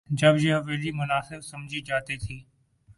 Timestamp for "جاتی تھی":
1.81-2.43